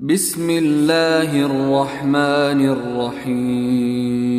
بسم 0.00 0.50
الله 0.50 1.32
الرحمن 1.48 2.60
الرحيم 2.68 4.36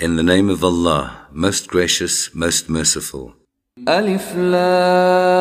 In 0.00 0.16
the 0.16 0.24
name 0.24 0.50
of 0.50 0.64
Allah, 0.64 1.28
most 1.32 1.68
gracious, 1.68 2.34
most 2.34 2.68
merciful. 2.68 3.34
ألف 3.88 4.36
لام 4.36 5.32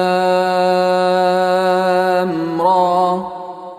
را 2.62 3.32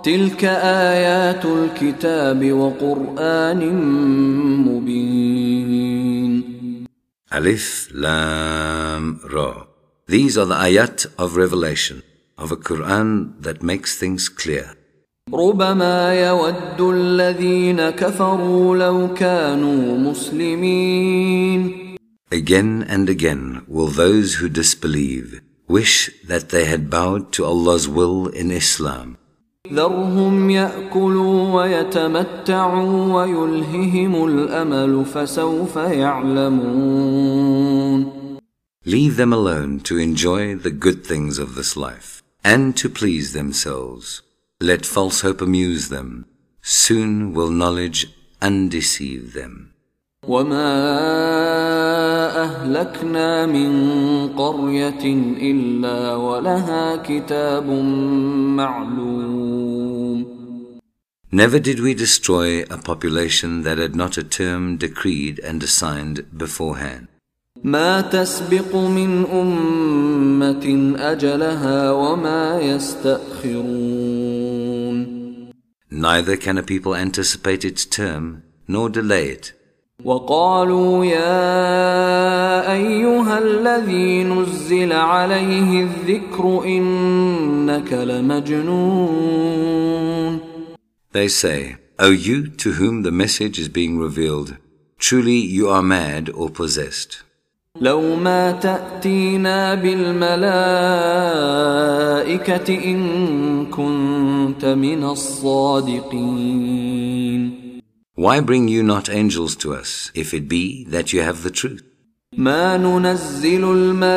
تلك 0.04 0.45
آيات 0.45 1.45
الكتاب 1.45 2.52
وقرآن 2.52 3.74
مبين 4.66 6.43
Alif 7.30 7.88
Lam 7.95 9.20
Ra. 9.32 9.66
These 10.09 10.36
are 10.36 10.46
the 10.46 10.56
ayat 10.56 11.06
of 11.16 11.36
revelation 11.36 12.02
of 12.38 12.52
a 12.52 12.56
Quran 12.56 13.40
that 13.40 13.62
makes 13.62 13.96
things 13.98 14.29
clear. 14.29 14.77
ربما 15.34 16.14
يود 16.14 16.80
الذين 16.80 17.91
كفروا 17.91 18.77
لو 18.77 19.14
كانوا 19.14 19.98
مسلمين 19.98 21.82
Again 22.32 22.82
and 22.88 23.09
again 23.09 23.62
will 23.69 23.88
those 23.88 24.34
who 24.34 24.48
disbelieve 24.48 25.41
wish 25.69 26.10
that 26.27 26.48
they 26.48 26.64
had 26.64 26.91
bowed 26.91 27.30
to 27.32 27.45
Allah's 27.45 27.88
will 27.88 28.27
in 28.28 28.51
Islam. 28.51 29.16
ذرهم 29.73 30.51
يأكلوا 30.51 31.55
ويتمتعوا 31.55 33.14
ويلههم 33.14 34.24
الأمل 34.24 35.05
فسوف 35.05 35.77
يعلمون 35.77 37.32
Leave 38.84 39.16
them 39.16 39.32
alone 39.32 39.78
to 39.80 39.96
enjoy 39.98 40.56
the 40.56 40.70
good 40.70 41.06
things 41.06 41.38
of 41.38 41.55
this 41.55 41.77
life 41.77 42.16
and 42.46 42.77
to 42.77 42.88
please 42.88 43.32
themselves. 43.32 44.23
Let 44.60 44.87
false 44.87 45.20
hope 45.23 45.41
amuse 45.41 45.88
them. 45.88 46.27
Soon 46.62 47.34
will 47.34 47.51
knowledge 47.51 48.06
undeceive 48.40 49.32
them. 49.32 49.73
وما 50.29 50.73
أهلكنا 52.45 53.46
من 53.46 53.73
قرية 54.29 55.04
إلا 55.51 56.15
ولها 56.15 56.96
كتاب 56.96 57.66
معلوم 58.57 59.23
Never 61.35 61.59
did 61.59 61.80
we 61.80 61.95
destroy 61.95 62.62
a 62.65 62.76
population 62.76 63.62
that 63.62 63.79
had 63.79 63.96
not 63.96 64.19
a 64.19 64.22
term 64.22 64.76
decreed 64.76 65.38
and 65.38 65.62
assigned 65.62 66.26
beforehand. 66.37 67.09
ما 67.63 68.02
تسبق 68.02 68.75
من 68.75 69.25
أمة 69.25 70.96
أجلها 71.00 71.91
وما 71.91 72.59
يستأخرون 72.62 74.28
Neither 75.90 76.35
can 76.38 76.58
a 76.58 76.63
people 76.63 76.94
anticipate 76.96 77.63
its 77.66 77.85
term 77.85 78.44
nor 78.68 78.90
delay 78.90 79.30
it. 79.30 79.53
وقالوا 80.03 81.06
يا 81.06 82.72
أيها 82.74 83.40
الذي 83.40 84.24
نزل 84.24 84.94
عليه 84.94 85.81
الذكر 85.84 86.63
إنك 86.66 87.94
لمجنون 87.94 89.58
They 91.13 91.28
say, 91.28 91.78
O 91.97 92.09
you 92.12 92.47
to 92.47 92.74
whom 92.74 93.02
the 93.02 93.12
message 93.12 93.58
is 93.58 93.69
being 93.69 93.97
revealed, 93.97 94.58
truly 95.00 95.38
you 95.38 95.68
are 95.69 95.81
mad 95.81 96.30
or 96.30 96.50
possessed. 96.52 97.24
لو 97.81 98.16
ما 98.16 98.51
تأتينا 98.51 99.75
بالملائكة 99.75 100.38
إن 102.85 103.66
كنت 103.66 104.66
من 104.66 105.03
الصادقين 105.03 106.88
Why 108.19 108.39
bring 108.41 108.67
you 108.67 108.81
not 108.81 109.11
angels 109.11 109.55
to 109.57 109.75
us, 109.75 110.11
if 110.16 110.33
it 110.33 110.50
be 110.50 110.83
that 110.85 111.13
you 111.13 111.22
have 111.22 111.44
the 111.44 111.51
truth? 111.51 111.83
ما 112.37 112.77
ننزل 112.77 113.63
الملائكة 113.63 114.07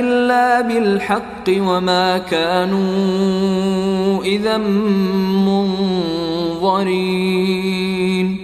إلا 0.00 0.60
بالحق 0.60 1.44
وما 1.48 2.18
كانوا 2.18 4.24
إذا 4.24 4.56
منظرين 6.56 8.43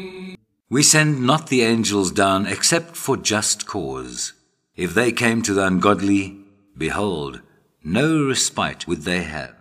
We 0.69 0.83
send 0.83 1.25
not 1.25 1.47
the 1.47 1.61
angels 1.61 2.11
down 2.11 2.47
except 2.47 2.95
for 2.95 3.17
just 3.17 3.67
cause. 3.67 4.33
If 4.75 4.93
they 4.93 5.11
came 5.11 5.41
to 5.43 5.53
the 5.53 5.65
ungodly, 5.65 6.37
behold, 6.77 7.41
no 7.83 8.25
respite 8.25 8.87
would 8.87 9.03
they 9.03 9.23
have. 9.23 9.55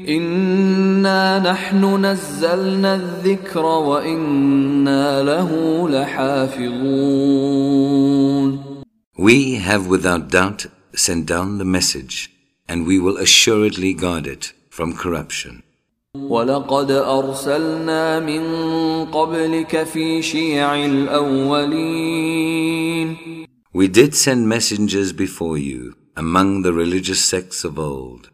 إنا 0.00 1.38
نحن 1.38 2.04
نزلنا 2.06 2.94
الذكر 2.94 3.64
وإنا 3.64 5.22
له 5.22 5.88
لحافظون 5.88 7.46
We 9.18 9.54
have 9.54 9.86
without 9.86 10.30
doubt 10.30 10.66
sent 10.94 11.26
down 11.26 11.58
the 11.58 11.64
message, 11.64 12.30
and 12.68 12.86
we 12.86 12.98
will 12.98 13.16
assuredly 13.16 13.94
guard 13.94 14.26
it 14.26 14.52
from 14.68 14.96
corruption. 14.96 15.62
ولقد 16.17 16.91
أرسلنا 16.91 18.19
من 18.19 18.41
قبلك 19.05 19.83
في 19.83 20.21
شيع 20.21 20.85
الأولين 20.85 22.27
We 23.73 23.87
did 23.87 24.13
send 24.13 24.49
messengers 24.49 25.13
before 25.13 25.57
you 25.57 25.95
among 26.17 26.63
the 26.63 26.73
religious 26.73 27.23
sects 27.23 27.63
of 27.63 27.79
old. 27.79 28.29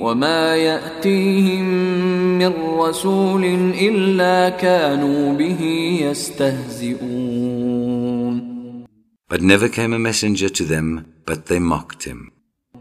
وما 0.00 0.56
يأتيهم 0.56 1.64
من 2.38 2.52
رسول 2.78 3.44
إلا 3.74 4.48
كانوا 4.48 5.32
به 5.32 5.62
يستهزئون 6.02 7.30
But 9.28 9.40
never 9.42 9.68
came 9.68 9.92
a 9.92 9.98
messenger 10.00 10.48
to 10.48 10.64
them, 10.64 11.06
but 11.24 11.46
they 11.46 11.60
mocked 11.60 12.02
him. 12.02 12.32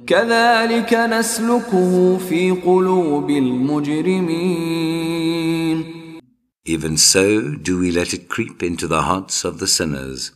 كذلك 0.09 0.94
نسلكه 0.94 2.19
في 2.19 2.50
قلوب 2.50 3.31
المجرمين 3.31 4.84
Even 6.66 6.97
so 6.97 7.27
do 7.69 7.78
we 7.78 7.91
let 7.91 8.15
it 8.15 8.28
creep 8.28 8.62
into 8.62 8.87
the 8.87 9.03
hearts 9.03 9.44
of 9.44 9.59
the 9.59 9.66
sinners. 9.66 10.32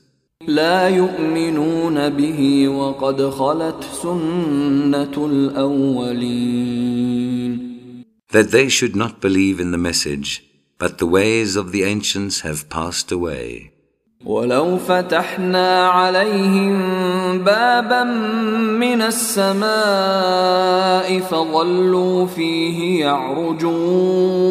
لا 0.47 0.89
يؤمنون 0.89 2.09
به 2.09 2.69
وقد 2.69 3.31
خلت 3.31 3.85
سنة 4.03 5.27
الأولين 5.27 6.49
that 8.31 8.51
they 8.51 8.69
should 8.69 8.95
not 8.95 9.21
believe 9.23 9.59
in 9.59 9.71
the 9.71 9.79
message, 9.79 10.45
but 10.79 10.99
the 10.99 11.07
ways 11.07 11.57
of 11.57 11.73
the 11.73 11.83
ancients 11.83 12.41
have 12.41 12.69
passed 12.69 13.11
away. 13.11 13.72
ولو 14.26 14.78
فتحنا 14.78 15.88
عليهم 15.88 16.78
بابا 17.44 18.04
من 18.80 19.02
السماء 19.02 19.70
فظلوا 21.20 22.26
فيه 22.26 23.00
يعرجون 23.06 24.44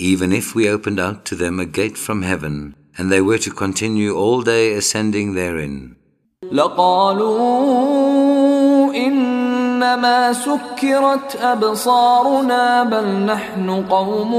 Even 0.00 0.32
if 0.32 0.54
we 0.56 0.66
opened 0.66 0.98
out 0.98 1.26
to 1.26 1.34
them 1.36 1.60
a 1.60 1.66
gate 1.66 1.98
from 1.98 2.22
heaven, 2.22 2.74
and 2.96 3.12
they 3.12 3.20
were 3.20 3.38
to 3.38 3.50
continue 3.50 4.16
all 4.16 4.40
day 4.42 4.72
ascending 4.74 5.34
therein, 5.34 5.96
لقالوا 6.52 7.70
إنما 8.94 10.32
سكرت 10.32 11.36
أبصارنا 11.40 12.82
بل 12.82 13.06
نحن 13.06 13.70
قوم 13.70 14.34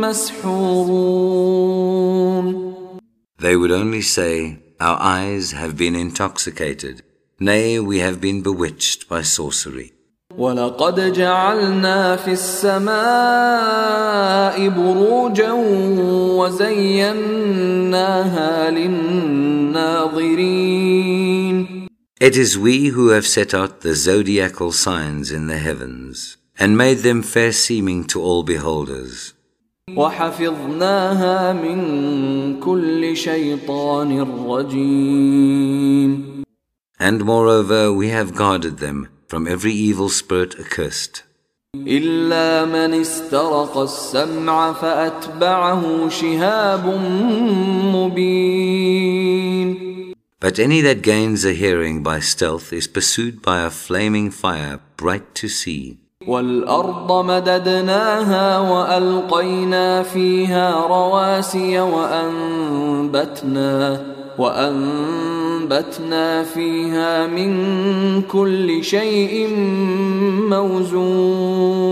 مسحورون 0.00 1.76
they 3.39 3.55
would 3.55 3.71
only 3.71 4.01
say, 4.01 4.59
Our 4.79 4.99
eyes 4.99 5.51
have 5.51 5.77
been 5.77 5.95
intoxicated. 5.95 7.03
Nay, 7.39 7.79
we 7.79 7.99
have 7.99 8.21
been 8.21 8.41
bewitched 8.41 9.09
by 9.09 9.21
sorcery. 9.23 9.93
ولقد 10.37 11.13
جعلنا 11.13 12.15
في 12.15 12.31
السماء 12.31 12.91
بروجا 14.69 15.51
وزيناها 16.39 17.51
للناظرين 18.71 20.21
It 22.21 22.37
is 22.37 22.57
we 22.57 22.89
who 22.89 23.07
have 23.09 23.25
set 23.25 23.53
out 23.53 23.81
the 23.81 23.95
zodiacal 23.95 24.71
signs 24.71 25.31
in 25.31 25.47
the 25.47 25.57
heavens, 25.57 26.37
and 26.59 26.77
made 26.77 26.99
them 26.99 27.23
fair 27.23 27.51
seeming 27.51 28.03
to 28.05 28.21
all 28.21 28.43
beholders. 28.43 29.33
وحفظناها 29.95 31.53
من 31.53 32.59
كل 32.59 33.17
شيطان 33.17 34.21
رجيم 34.47 36.31
And 36.99 37.25
moreover, 37.25 37.91
we 37.91 38.09
have 38.09 38.35
guarded 38.35 38.77
them 38.77 39.07
from 39.27 39.47
every 39.47 39.73
evil 39.73 40.09
spirit 40.09 40.59
accursed. 40.59 41.23
إلا 41.75 42.65
من 42.65 42.93
استرق 43.01 43.77
السمع 43.77 44.73
فأتبعه 44.73 46.09
شهاب 46.09 46.85
مبين 47.95 49.81
But 50.39 50.59
any 50.59 50.81
that 50.81 51.01
gains 51.01 51.45
a 51.45 51.53
hearing 51.53 52.03
by 52.03 52.19
stealth 52.19 52.73
is 52.73 52.87
pursued 52.87 53.41
by 53.41 53.61
a 53.61 53.69
flaming 53.69 54.31
fire 54.31 54.79
bright 54.97 55.35
to 55.35 55.47
see. 55.47 55.97
والأرض 56.27 57.25
مددناها 57.25 58.59
وألقينا 58.59 60.03
فيها 60.03 60.87
رواسي 60.87 61.79
وأنبتنا 61.79 63.51
وأنبتنا 64.37 65.63
فيها 66.43 67.27
من 67.27 68.21
كل 68.21 68.83
شيء 68.83 69.47
موزون 70.49 71.91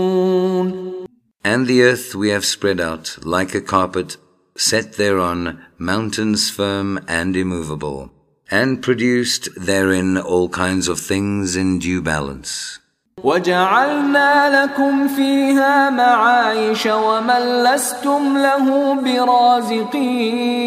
And 1.42 1.66
the 1.66 1.82
earth 1.82 2.14
we 2.14 2.28
have 2.28 2.44
spread 2.44 2.80
out 2.80 3.16
like 3.24 3.54
a 3.54 3.62
carpet, 3.62 4.18
set 4.56 4.92
thereon 4.92 5.64
mountains 5.78 6.50
firm 6.50 7.00
and 7.08 7.34
immovable, 7.34 8.12
and 8.50 8.82
produced 8.82 9.48
therein 9.56 10.18
all 10.18 10.50
kinds 10.50 10.86
of 10.86 11.00
things 11.00 11.56
in 11.56 11.78
due 11.78 12.02
balance. 12.02 12.78
وجعلنا 13.23 14.63
لكم 14.63 15.07
فيها 15.07 15.89
معايش 15.89 16.85
ومن 16.85 17.63
لستم 17.63 18.37
له 18.37 18.93
برازقين 18.93 20.65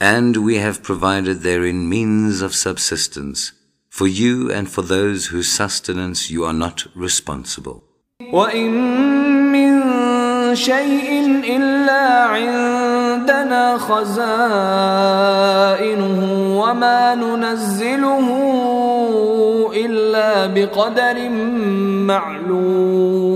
And 0.00 0.36
we 0.38 0.56
have 0.56 0.82
provided 0.82 1.42
therein 1.42 1.86
means 1.86 2.40
of 2.40 2.54
subsistence 2.54 3.52
for 3.90 4.06
you 4.06 4.50
and 4.50 4.66
for 4.66 4.80
those 4.80 5.26
whose 5.26 5.52
sustenance 5.52 6.30
you 6.30 6.46
are 6.46 6.54
not 6.54 6.86
responsible. 6.96 7.82
وإن 8.32 8.70
من 9.52 9.70
شيء 10.54 11.42
إلا 11.44 12.26
عندنا 13.09 13.77
خزائنه 13.77 14.19
وما 16.59 17.15
ننزله 17.15 18.27
إلا 19.75 20.47
بقدر 20.47 21.29
معلوم 22.09 23.35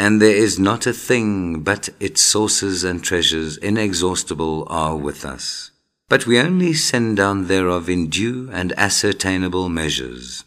And 0.00 0.22
there 0.22 0.36
is 0.46 0.60
not 0.60 0.86
a 0.86 0.92
thing 0.92 1.60
but 1.64 1.88
its 1.98 2.20
sources 2.20 2.84
and 2.84 3.02
treasures 3.02 3.56
inexhaustible 3.56 4.64
are 4.70 4.96
with 4.96 5.24
us. 5.24 5.72
But 6.08 6.24
we 6.24 6.38
only 6.38 6.72
send 6.72 7.16
down 7.16 7.48
thereof 7.48 7.90
in 7.90 8.08
due 8.08 8.48
and 8.52 8.72
ascertainable 8.78 9.68
measures. 9.68 10.44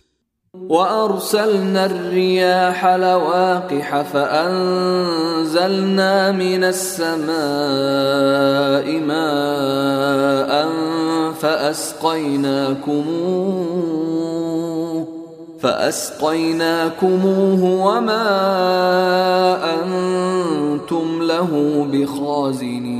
وأرسلنا 0.68 1.86
الرياح 1.86 2.86
لواقح 2.86 4.02
فأنزلنا 4.02 4.72
من 6.32 6.64
السماء 6.64 7.36
ماء 9.00 10.68
فأسقيناكموه 11.32 12.66
فأسقيناكموه 15.60 17.62
وما 17.86 18.26
أنتم 19.74 21.22
له 21.22 21.50
بخازنين. 21.92 22.96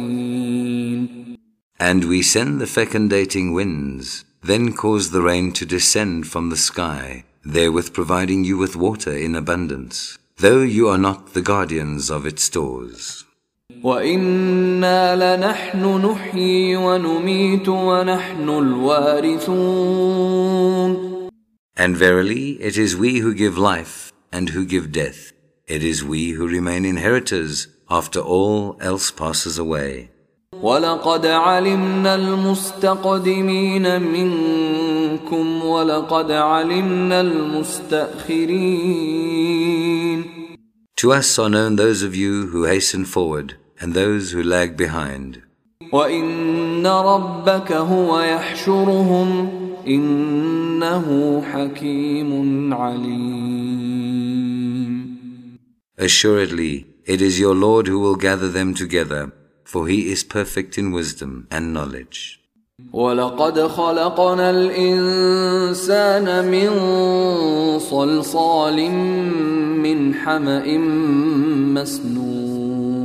And 1.79 2.05
we 2.05 2.23
send 2.23 2.61
the 2.61 2.67
fecundating 2.67 3.53
winds, 3.53 4.25
then 4.43 4.73
cause 4.73 5.11
the 5.11 5.21
rain 5.21 5.53
to 5.53 5.67
descend 5.67 6.27
from 6.27 6.49
the 6.49 6.57
sky, 6.57 7.25
therewith 7.46 7.94
providing 7.94 8.44
you 8.44 8.58
with 8.58 8.76
water 8.76 9.16
in 9.16 9.36
abundance, 9.36 10.18
though 10.38 10.62
you 10.62 10.88
are 10.88 10.98
not 10.98 11.34
the 11.34 11.42
guardians 11.42 12.10
of 12.10 12.26
its 12.26 12.44
stores. 12.44 13.26
وَإِنَّا 13.84 15.16
لَنَحْنُ 15.16 16.02
نُحْيِي 16.02 16.78
وَنُمِيتُ 16.78 17.68
وَنَحْنُ 17.68 18.50
الْوَارِثُونَ 18.50 19.62
And 21.78 21.98
verily, 21.98 22.62
it 22.62 22.78
is 22.78 22.96
we 22.96 23.20
who 23.20 23.34
give 23.34 23.58
life 23.58 24.12
and 24.32 24.50
who 24.50 24.66
give 24.66 24.92
death. 24.92 25.32
It 25.68 25.84
is 25.84 26.04
we 26.04 26.32
who 26.32 26.48
remain 26.48 26.86
inheritors 26.86 27.68
after 27.90 28.20
all 28.20 28.78
else 28.82 29.10
passes 29.10 29.58
away. 29.58 30.10
وَلَقَدْ 30.54 31.26
عَلِمْنَا 31.26 32.16
الْمُسْتَقْدِمِينَ 32.16 33.86
مِنْكُمْ 35.16 35.64
وَلَقَدْ 35.64 36.32
عَلِمْنَا 36.32 37.22
الْمُسْتَأْخِرِينَ 37.22 38.60
To 40.98 41.12
us 41.14 41.40
are 41.40 41.50
known 41.50 41.76
those 41.76 42.04
of 42.04 42.16
you 42.16 42.48
who 42.48 42.64
hasten 42.64 43.06
forward 43.06 43.58
and 43.80 43.94
those 43.94 44.32
who 44.32 44.44
lag 44.44 44.78
behind. 44.78 45.42
وَإِنَّ 45.92 46.86
رَبَّكَ 46.86 47.72
هُوَ 47.72 48.20
يَحْشُرُهُمْ 48.20 49.50
إِنَّهُ 49.88 51.42
حَكِيمٌ 51.52 52.74
عَلِيمٌ 52.74 53.32
Assuredly, 55.98 56.88
it 57.06 57.22
is 57.22 57.40
your 57.40 57.56
Lord 57.56 57.88
who 57.88 58.00
will 58.00 58.16
gather 58.16 58.50
them 58.50 58.74
together. 58.74 59.32
for 59.72 59.88
he 59.88 60.12
is 60.12 60.22
perfect 60.26 60.78
in 60.78 60.92
wisdom 60.92 61.48
and 61.50 61.74
knowledge. 61.74 62.42
وَلَقَدْ 62.93 63.57
خَلَقْنَا 63.59 64.51
الْإِنسَانَ 64.51 66.45
مِنْ 66.45 66.71
صَلْصَالٍ 67.81 68.91
مِنْ 69.81 70.15
حَمَإٍ 70.15 70.79
مَسْنُونَ 71.77 72.97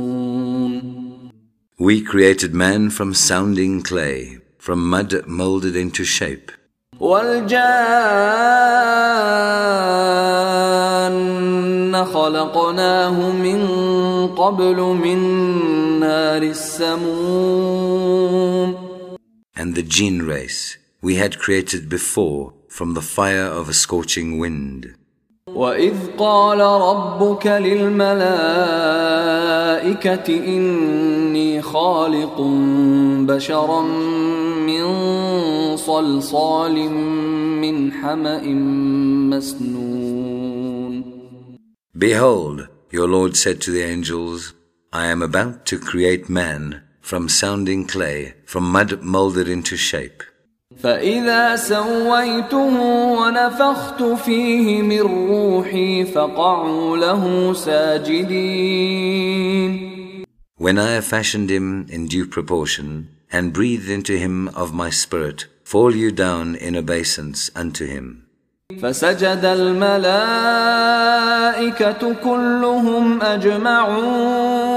We 1.78 2.02
created 2.02 2.52
man 2.54 2.90
from 2.90 3.14
sounding 3.14 3.82
clay, 3.82 4.38
from 4.58 4.90
mud 4.90 5.26
molded 5.26 5.74
into 5.74 6.04
shape. 6.04 6.52
وَالْجَانَّ 7.00 7.52
خَلَقْنَاهُ 12.04 13.32
مِنْ 13.32 13.60
قَبْلُ 14.36 14.76
مِنْ 14.76 15.18
نَارِ 16.00 16.42
السَّمُومِ 16.42 17.62
And 19.55 19.75
the 19.75 19.83
jinn 19.83 20.21
race 20.23 20.77
we 21.01 21.15
had 21.15 21.39
created 21.39 21.89
before 21.89 22.53
from 22.69 22.93
the 22.93 23.01
fire 23.01 23.45
of 23.45 23.69
a 23.69 23.73
scorching 23.73 24.37
wind. 24.39 24.95
وَإِذْ 25.47 26.17
قَالَ 26.17 26.59
رَبُّكَ 26.59 27.47
لِلْمَلَائِكَةِ 27.47 28.17
إِنِّي 30.27 31.61
خَالِقٌ 31.61 32.37
بَشَرًا 33.27 33.81
مِّن 34.67 34.85
صَلْصَالٍ 35.77 36.89
مِّنْ 37.61 37.91
حَمَإٍ 37.91 38.45
مَّسْنُونٍ 39.31 41.03
Behold, 41.97 42.67
your 42.91 43.07
Lord 43.07 43.35
said 43.37 43.61
to 43.61 43.71
the 43.71 43.83
angels, 43.83 44.53
I 44.93 45.05
am 45.07 45.21
about 45.21 45.65
to 45.67 45.79
create 45.79 46.29
man 46.29 46.83
from 47.01 47.29
sounding 47.29 47.85
clay, 47.85 48.33
from 48.45 48.63
mud 48.71 49.01
molded 49.01 49.47
into 49.47 49.77
shape. 49.77 50.23
فَإِذَا 50.83 51.55
سَوَّيْتُهُ 51.55 52.75
وَنَفَخْتُ 53.17 54.03
فِيهِ 54.25 54.81
مِنْ 54.81 55.01
رُوحِي 55.01 56.05
فَقَعُوا 56.05 56.97
لَهُ 56.97 57.53
سَاجِدِينَ 57.53 58.67
When 60.57 60.77
I 60.77 60.91
have 60.91 61.05
fashioned 61.05 61.49
him 61.49 61.85
in 61.89 62.07
due 62.07 62.25
proportion, 62.27 63.07
and 63.31 63.53
breathed 63.53 63.89
into 63.89 64.17
him 64.17 64.49
of 64.49 64.73
my 64.73 64.89
spirit, 64.89 65.45
fall 65.63 65.95
you 65.95 66.11
down 66.11 66.55
in 66.55 66.75
obeisance 66.75 67.49
unto 67.55 67.85
him. 67.85 68.23
فَسَجَدَ 68.81 69.45
الْمَلَائِكَةُ 69.45 70.03
كُلُّهُمْ 72.23 73.21
أَجْمَعُونَ 73.21 74.70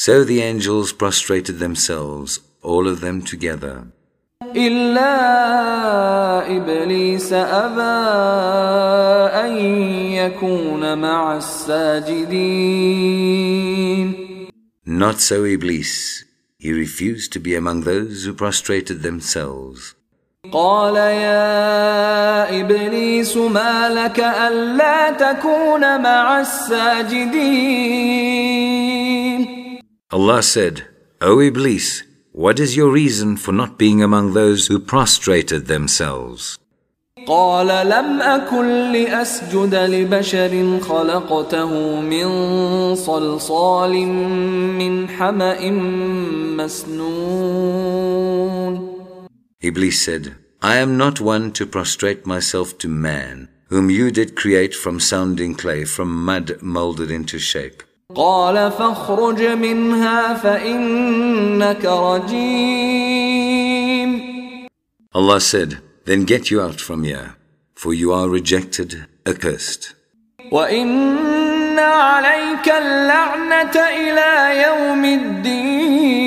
So 0.00 0.24
the 0.24 0.42
angels 0.42 0.92
prostrated 0.92 1.58
themselves, 1.58 2.40
all 2.62 2.86
of 2.86 3.00
them 3.00 3.22
together. 3.22 3.86
إلا 4.56 5.16
إبليس 6.56 7.32
أبى 7.32 7.96
أن 9.44 9.56
يكون 10.12 10.98
مع 10.98 11.36
الساجدين 11.36 12.86
Not 14.86 15.20
so 15.20 15.44
Iblis. 15.44 16.24
He 16.58 16.72
refused 16.72 17.32
to 17.32 17.40
be 17.40 17.54
among 17.54 17.82
those 17.82 18.24
who 18.24 18.32
prostrated 18.34 19.02
themselves. 19.02 19.94
قال 20.52 20.96
يا 20.96 22.60
إبليس 22.60 23.36
ما 23.36 23.88
لك 23.88 24.20
ألا 24.20 25.10
تكون 25.10 26.02
مع 26.02 26.40
الساجدين 26.40 28.06
Allah 30.10 30.42
said, 30.42 30.86
O 31.20 31.40
Iblis, 31.40 32.02
what 32.32 32.60
is 32.60 32.76
your 32.76 32.92
reason 32.92 33.36
for 33.36 33.52
not 33.52 33.78
being 33.78 34.02
among 34.02 34.34
those 34.34 34.66
who 34.66 34.78
prostrated 34.78 35.66
themselves? 35.66 36.58
قال 37.26 37.66
لم 37.66 38.22
أكن 38.22 38.92
لأسجد 38.92 39.74
لبشر 39.74 40.80
خلقته 40.80 42.00
من 42.00 42.28
صلصال 42.94 43.92
من 44.78 45.08
حمأ 45.08 45.70
مسنون 46.56 48.16
Iblis 49.62 50.00
said, 50.00 50.36
I 50.62 50.76
am 50.76 50.96
not 50.96 51.20
one 51.20 51.50
to 51.52 51.66
prostrate 51.66 52.26
myself 52.26 52.78
to 52.78 52.88
man, 52.88 53.48
whom 53.68 53.90
you 53.90 54.10
did 54.12 54.36
create 54.36 54.74
from 54.74 55.00
sounding 55.00 55.54
clay, 55.54 55.84
from 55.84 56.24
mud 56.24 56.58
molded 56.62 57.10
into 57.10 57.38
shape. 57.38 57.82
قال 58.14 58.72
فاخرج 58.72 59.42
منها 59.42 60.34
فإنك 60.34 61.84
رجيم 61.84 63.06
Allah 65.14 65.40
said, 65.40 65.78
Then 66.04 66.24
get 66.24 66.50
you 66.50 66.60
out 66.60 66.78
from 66.78 67.02
here, 67.02 67.36
for 67.74 67.94
you 67.94 68.12
are 68.12 68.28
rejected, 68.28 69.06
accursed. 69.24 69.94
وَإِنَّ 70.52 71.78
عَلَيْكَ 71.78 72.68
اللَّعْنَةَ 72.68 73.76
إِلَى 73.76 74.62
يَوْمِ 74.62 75.04
الدِّينِ 75.04 76.26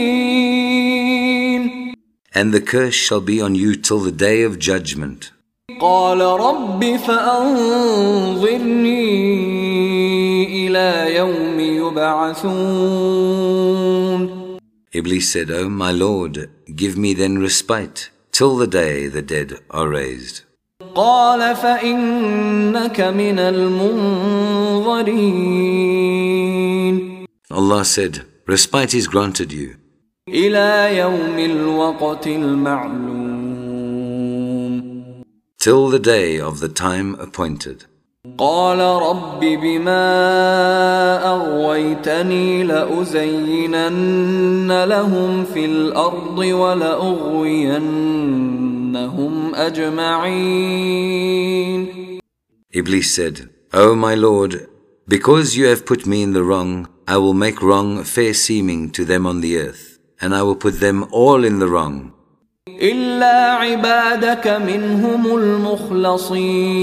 And 2.33 2.53
the 2.53 2.61
curse 2.61 2.95
shall 2.95 3.21
be 3.21 3.39
on 3.41 3.55
you 3.55 3.75
till 3.75 3.99
the 3.99 4.11
day 4.11 4.43
of 4.43 4.59
judgment. 4.59 5.31
قال 5.81 6.21
رب 6.21 6.97
فأنظرني 7.07 8.09
إلى 10.73 11.15
يوم 11.15 11.59
يبعثون 11.59 12.59
Iblis 14.91 15.31
said, 15.31 15.51
O 15.51 15.69
my 15.69 15.91
Lord, 15.91 16.49
give 16.75 16.97
me 16.97 17.13
then 17.13 17.37
respite 17.37 18.09
till 18.31 18.57
the 18.57 18.65
day 18.65 19.05
the 19.07 19.21
dead 19.21 19.59
are 19.69 19.87
raised. 19.87 20.41
قال 20.95 21.55
فإنك 21.55 23.01
من 23.01 23.39
المنظرين 23.39 25.19
Allah 27.51 27.85
said, 27.85 28.25
Respite 28.47 28.93
is 28.95 29.07
granted 29.07 29.51
you. 29.51 29.75
إلى 30.27 30.97
يوم 30.97 31.39
الوقت 31.39 32.27
المعلوم 32.27 33.19
Till 35.59 35.89
the 35.89 35.99
day 35.99 36.39
of 36.39 36.59
the 36.61 36.69
time 36.69 37.15
appointed. 37.19 37.85
قال 38.38 38.78
رب 38.80 39.40
بما 39.40 40.06
أغويتني 41.26 42.62
لأزينن 42.62 44.04
لهم 44.84 45.44
في 45.44 45.64
الأرض 45.64 46.38
ولأغوينهم 46.38 47.94
أجمعين 49.54 51.14
Iblis 52.76 53.14
said, 53.14 53.50
O 53.72 53.94
my 53.94 54.16
Lord, 54.16 54.66
because 55.06 55.56
you 55.56 55.66
have 55.66 55.86
put 55.86 56.04
me 56.06 56.24
in 56.24 56.32
the 56.32 56.42
wrong, 56.42 56.88
I 57.06 57.18
will 57.18 57.34
make 57.34 57.62
wrong 57.62 58.02
fair 58.02 58.34
seeming 58.34 58.90
to 58.96 59.04
them 59.04 59.28
on 59.28 59.42
the 59.42 59.58
earth, 59.58 60.00
and 60.20 60.34
I 60.34 60.42
will 60.42 60.56
put 60.56 60.80
them 60.80 61.06
all 61.12 61.44
in 61.44 61.60
the 61.60 61.68
wrong. 61.68 62.10
إلا 62.68 63.52
عبادك 63.52 64.46
منهم 64.48 65.26
المخلصين 65.36 66.74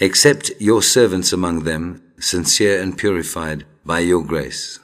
Except 0.00 0.52
your 0.60 0.82
servants 0.82 1.32
among 1.32 1.64
them, 1.64 2.02
sincere 2.20 2.80
and 2.80 2.96
purified 2.96 3.64
by 3.84 4.00
your 4.00 4.22
grace. 4.24 4.80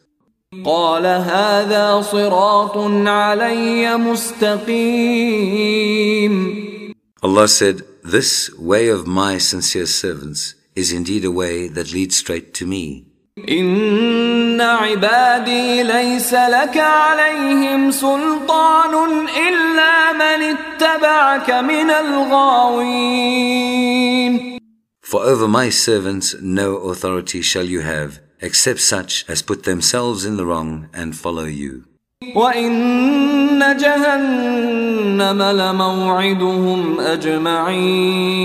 قال 0.64 1.06
هذا 1.06 2.00
صراط 2.00 2.76
علي 3.06 3.96
مستقيم 3.96 4.74
Allah 7.22 7.48
said, 7.48 7.82
This 8.02 8.50
way 8.58 8.88
of 8.88 9.06
my 9.06 9.38
sincere 9.38 9.86
servants 9.86 10.54
is 10.76 10.92
indeed 10.92 11.24
a 11.24 11.30
way 11.30 11.68
that 11.68 11.92
leads 11.92 12.16
straight 12.16 12.52
to 12.54 12.66
me. 12.66 13.04
إن 13.48 14.60
عبادي 14.60 15.82
ليس 15.82 16.34
لك 16.34 16.76
عليهم 16.76 17.90
سلطان 17.90 19.26
إلا 19.28 20.12
من 20.12 20.56
اتبعك 20.56 21.50
من 21.50 21.90
الغاوين 21.90 23.34
For 25.08 25.20
over 25.22 25.46
my 25.46 25.68
servants 25.70 26.34
no 26.40 26.76
authority 26.76 27.42
shall 27.42 27.64
you 27.64 27.80
have, 27.80 28.20
except 28.40 28.80
such 28.80 29.24
as 29.28 29.42
put 29.42 29.64
themselves 29.64 30.24
in 30.24 30.36
the 30.36 30.46
wrong 30.46 30.88
and 30.92 31.14
follow 31.14 31.44
you. 31.44 31.84
وإن 32.34 33.76
جهنم 33.76 35.42
لموعدهم 35.42 37.00
أجمعين 37.00 38.44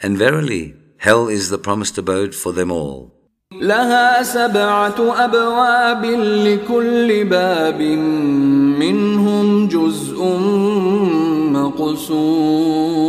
And 0.00 0.16
verily, 0.16 0.74
hell 0.98 1.28
is 1.28 1.50
the 1.50 1.58
promised 1.58 1.98
abode 1.98 2.34
for 2.34 2.52
them 2.52 2.70
all. 2.70 3.12
لها 3.52 4.22
سبعة 4.22 5.24
أبواب 5.24 6.04
لكل 6.46 7.24
باب 7.24 7.82
منهم 8.78 9.68
جزء 9.68 10.24
مقسوم 11.52 13.08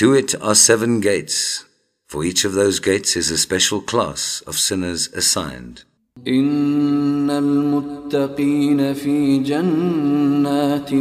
To 0.00 0.12
it 0.12 0.34
are 0.42 0.54
seven 0.54 1.00
gates. 1.00 1.64
For 2.06 2.22
each 2.22 2.44
of 2.44 2.52
those 2.52 2.80
gates 2.80 3.16
is 3.16 3.30
a 3.30 3.38
special 3.38 3.80
class 3.80 4.42
of 4.46 4.58
sinners 4.58 5.08
assigned. 5.14 5.84
إن 6.26 7.30
المتقين 7.30 8.94
في 8.94 9.38
جنات 9.38 10.92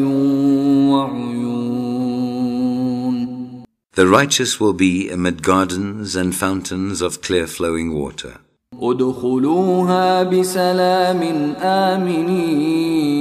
وعيون 0.91 1.65
The 3.95 4.07
righteous 4.07 4.59
will 4.59 4.73
be 4.73 5.09
amid 5.09 5.41
gardens 5.43 6.15
and 6.15 6.33
fountains 6.35 7.01
of 7.01 7.21
clear 7.21 7.47
flowing 7.47 7.93
water. 7.93 8.39
ادخلوها 8.81 10.23
بسلام 10.23 11.21
آمنين 11.61 13.15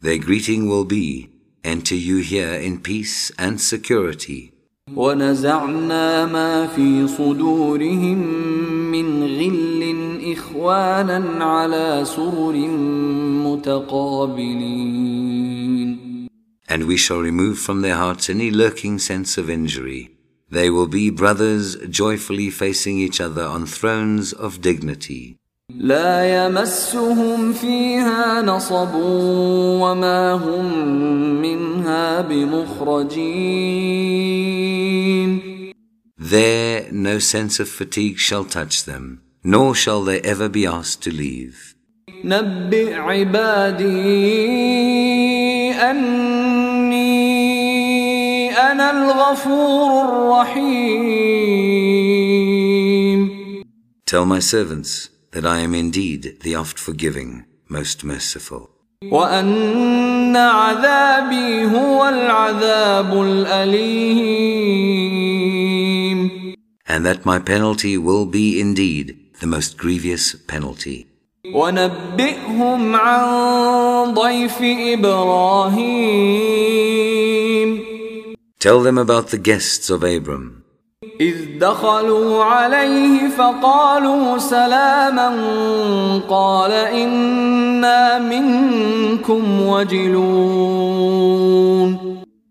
Their 0.00 0.18
greeting 0.18 0.66
will 0.68 0.84
be, 0.84 1.28
Enter 1.64 1.94
you 1.94 2.18
here 2.18 2.54
in 2.54 2.80
peace 2.80 3.30
and 3.38 3.60
security. 3.60 4.52
ونزعنا 4.96 6.26
ما 6.26 6.66
في 6.66 7.06
صدورهم 7.08 8.18
من 8.90 9.22
غل 9.22 10.32
إخوانا 10.32 11.44
على 11.44 12.04
سرر 12.04 12.56
متقابلين 13.46 15.10
And 16.68 16.86
we 16.86 16.96
shall 16.96 17.20
remove 17.20 17.58
from 17.58 17.82
their 17.82 17.96
hearts 17.96 18.30
any 18.30 18.50
lurking 18.50 18.98
sense 19.00 19.36
of 19.36 19.50
injury. 19.50 20.10
They 20.50 20.70
will 20.70 20.86
be 20.86 21.10
brothers 21.10 21.76
joyfully 21.88 22.50
facing 22.50 22.98
each 22.98 23.20
other 23.20 23.42
on 23.42 23.66
thrones 23.66 24.32
of 24.32 24.60
dignity. 24.60 25.36
لا 25.69 26.45
يمسهم 26.45 27.53
فيها 27.53 28.41
نصب 28.41 28.89
وما 28.93 30.33
هم 30.33 30.87
منها 31.41 32.21
بمخرجين 32.21 33.55
There 36.19 36.85
no 36.91 37.17
sense 37.19 37.59
of 37.59 37.67
fatigue 37.67 38.17
shall 38.19 38.45
touch 38.45 38.85
them, 38.85 39.21
nor 39.43 39.73
shall 39.75 40.03
they 40.03 40.21
ever 40.21 40.47
be 40.49 40.65
asked 40.67 41.01
to 41.03 41.11
leave. 41.11 41.75
نبئ 42.23 42.93
عبادي 42.93 43.85
أني 45.71 47.05
أنا 48.51 48.91
الغفور 48.91 50.09
الرحيم 50.09 51.15
Tell 54.05 54.25
my 54.25 54.39
servants 54.39 55.14
that 55.34 55.46
I 55.46 55.58
am 55.60 55.74
indeed 55.74 56.38
the 56.42 56.56
oft-forgiving, 56.56 57.44
most 57.68 58.04
merciful. 58.04 58.70
وأن 59.04 60.36
عذابي 60.36 61.64
هو 61.64 62.08
العذاب 62.08 63.22
الأليم 63.22 64.60
And 66.86 67.06
that 67.06 67.24
my 67.24 67.38
penalty 67.38 67.96
will 67.96 68.26
be 68.26 68.60
indeed 68.60 69.16
the 69.40 69.46
most 69.46 69.78
grievous 69.78 70.34
penalty. 70.46 71.06
ونبئهم 71.54 72.96
عن 72.96 74.14
ضيف 74.14 74.58
إبراهيم 74.62 76.20
Tell 78.58 78.82
them 78.82 78.98
about 78.98 79.28
the 79.28 79.38
guests 79.38 79.88
of 79.88 80.04
Abram. 80.04 80.63
إذ 81.20 81.58
دخلوا 81.58 82.44
عليه 82.44 83.28
فقالوا 83.28 84.38
سلاما 84.38 85.28
قال 86.28 86.72
إنا 86.72 88.18
منكم 88.18 89.62
وجلون 89.66 90.70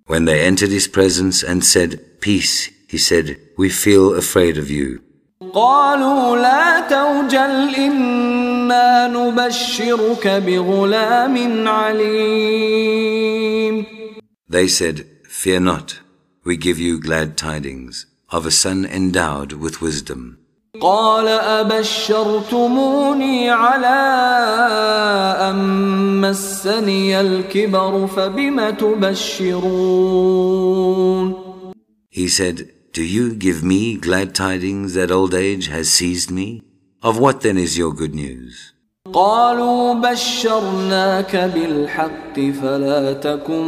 When 0.07 0.25
they 0.25 0.41
entered 0.41 0.71
his 0.71 0.87
presence 0.87 1.43
and 1.43 1.63
said, 1.63 1.99
Peace, 2.19 2.69
he 2.87 2.97
said, 2.97 3.37
We 3.57 3.69
feel 3.69 4.15
afraid 4.15 4.57
of 4.57 4.71
you. 4.71 4.99
قالوا 5.53 6.37
لا 6.37 6.79
توجل 6.89 7.75
إنا 7.75 8.49
إنا 8.69 9.07
نبشرك 9.07 10.27
بغلام 10.27 11.67
عليم 11.67 13.05
They 14.47 14.67
said, 14.67 15.05
Fear 15.27 15.59
not, 15.61 15.99
we 16.43 16.57
give 16.57 16.79
you 16.79 16.99
glad 16.99 17.37
tidings 17.37 18.05
of 18.33 18.45
a 18.45 18.51
son 18.51 18.85
endowed 18.85 19.53
with 19.53 19.81
wisdom. 19.81 20.37
قال 20.81 21.27
أبشرتموني 21.61 22.69
على 23.49 23.99
أن 25.49 26.21
مسني 26.21 27.21
الكبر 27.21 28.07
فبم 28.07 28.69
تبشرون 28.69 29.79
He 32.11 32.27
said, 32.27 32.69
Do 32.93 33.03
you 33.03 33.33
give 33.35 33.63
me 33.63 33.95
glad 33.97 34.35
tidings 34.35 34.93
that 34.93 35.11
old 35.11 35.33
age 35.33 35.67
has 35.67 35.89
seized 35.91 36.31
me? 36.31 36.63
Of 37.01 37.17
what 37.17 37.41
then 37.41 37.57
is 37.57 37.77
your 37.77 37.93
good 37.93 38.13
news? 38.13 38.73
قالوا 39.13 39.93
بشرناك 39.93 41.35
بالحق 41.35 42.39
فلا 42.61 43.13
تكن 43.13 43.65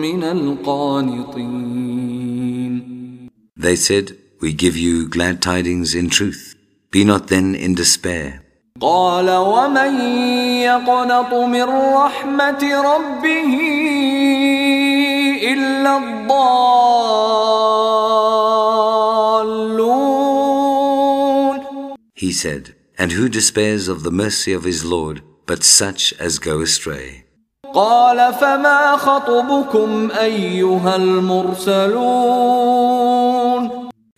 من 0.00 0.24
القانطين 0.24 2.05
They 3.56 3.76
said, 3.76 4.16
We 4.40 4.52
give 4.52 4.76
you 4.76 5.08
glad 5.08 5.40
tidings 5.42 5.94
in 5.94 6.10
truth. 6.10 6.54
Be 6.90 7.04
not 7.04 7.28
then 7.28 7.54
in 7.54 7.74
despair. 7.74 8.40
قال 8.80 9.30
ومن 9.30 10.00
يقنط 10.60 11.34
من 11.34 11.62
رحمة 11.94 12.62
ربه 12.62 13.54
إلا 15.52 15.98
الضالون 15.98 17.52
He 22.14 22.32
said, 22.32 22.74
And 22.98 23.12
who 23.12 23.28
despairs 23.28 23.88
of 23.88 24.02
the 24.02 24.10
mercy 24.10 24.52
of 24.52 24.64
his 24.64 24.84
Lord, 24.84 25.22
but 25.46 25.62
such 25.64 26.12
as 26.18 26.38
go 26.38 26.60
astray? 26.60 27.24
قال 27.74 28.34
فما 28.34 28.96
خطبكم 28.96 30.10
أيها 30.10 30.96
المرسلون 30.96 32.95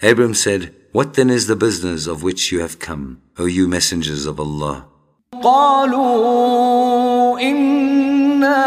Abram 0.03 0.35
said, 0.35 0.75
What 0.93 1.15
then 1.15 1.31
is 1.31 1.47
the 1.47 1.57
business 1.57 2.07
of 2.07 2.23
which 2.23 2.53
you 2.53 2.61
have 2.61 2.79
come, 2.79 3.23
O 3.39 3.47
you 3.47 3.67
messengers 3.69 4.27
of 4.27 4.39
Allah? 4.39 4.87
قالوا 5.43 7.41
إنا 7.41 8.65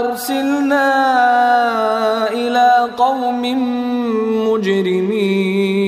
أرسلنا 0.00 0.86
إلى 2.32 2.90
قوم 2.96 3.42
مجرمين 4.48 5.80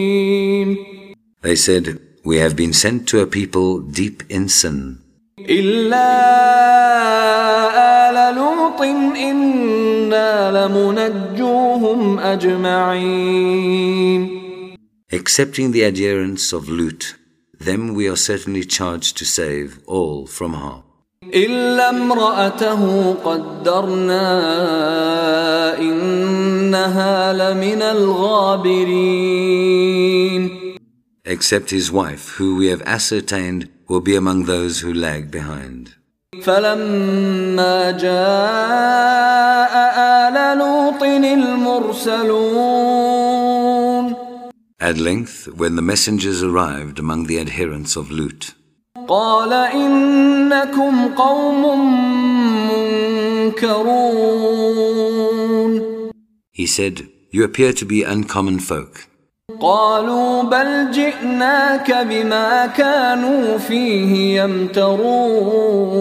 They 1.43 1.57
said, 1.57 1.99
We 2.25 2.37
have 2.39 2.55
been 2.55 2.73
sent 2.73 3.09
to 3.09 3.21
a 3.21 3.27
people 3.27 3.81
deep 3.81 4.23
in 4.29 4.49
sin. 4.49 4.99
إلا 5.47 6.09
آل 8.09 8.35
لوط 8.35 8.81
إنا 9.17 10.51
لمنجوهم 10.51 12.19
أجمعين 12.19 13.63
Excepting 15.13 15.73
the 15.73 15.85
adherents 15.85 16.53
of 16.55 16.69
Lut, 16.71 17.15
them 17.61 17.95
we 17.95 18.09
are 18.09 18.17
certainly 18.17 18.65
charged 18.65 19.19
to 19.19 19.25
save 19.27 19.79
all 19.87 20.27
from 20.27 20.55
harm. 20.55 20.83
إلا 21.35 21.91
امرأته 21.91 23.15
قدرنا 23.25 24.29
إنها 25.79 27.33
لمن 27.33 27.83
الغابرين 29.03 29.43
Except 31.25 31.71
his 31.71 31.93
wife, 31.93 32.31
who 32.37 32.57
we 32.57 32.67
have 32.67 32.83
ascertained 32.83 33.69
will 33.89 34.01
be 34.01 34.17
among 34.17 34.45
those 34.45 34.81
who 34.81 34.93
lag 34.93 35.31
behind. 35.31 35.95
فلما 36.43 37.91
جاء 37.91 39.75
آل 39.97 40.59
لوط 40.59 41.03
المرسلون 41.03 42.43
At 44.81 44.99
length, 44.99 45.49
when 45.55 45.77
the 45.77 45.83
messengers 45.83 46.43
arrived 46.43 46.99
among 46.99 47.27
the 47.27 47.39
adherents 47.39 47.97
of 47.97 48.11
Lut, 48.11 48.55
قال 49.09 49.53
إنكم 49.53 51.15
قوم 51.15 51.63
منكرون 52.71 54.33
he 56.53 56.67
said, 56.67 57.09
You 57.31 57.45
appear 57.45 57.73
to 57.73 57.85
be 57.87 58.03
uncommon 58.03 58.61
folk. 58.61 59.06
قالوا 59.61 60.43
بل 60.43 60.91
جئناك 60.91 61.93
بما 61.93 62.67
كانوا 62.67 63.59
فيه 63.59 64.43
يمترون 64.43 65.93